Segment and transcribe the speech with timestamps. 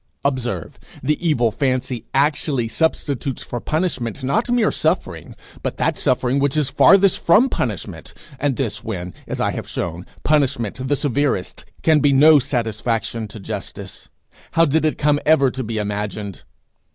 [0.25, 6.57] Observe: the evil fancy actually substitutes for punishment not mere suffering, but that suffering which
[6.57, 11.99] is farthest from punishment; and this when, as I have shown, punishment, the severest, can
[11.99, 14.09] be no satisfaction to justice!
[14.53, 16.45] How did it come ever to be imagined?